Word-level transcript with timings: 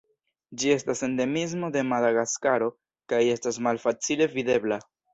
Ĝi 0.61 0.71
estas 0.75 1.03
endemismo 1.07 1.69
de 1.77 1.85
Madagaskaro, 1.91 2.73
kaj 3.15 3.23
estas 3.37 3.63
malfacile 3.71 4.33
videbla. 4.39 4.87